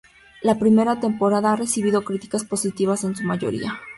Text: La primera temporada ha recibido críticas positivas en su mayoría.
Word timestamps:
La 0.41 0.57
primera 0.57 0.99
temporada 0.99 1.51
ha 1.51 1.55
recibido 1.55 2.01
críticas 2.03 2.43
positivas 2.43 3.03
en 3.03 3.15
su 3.15 3.23
mayoría. 3.23 3.77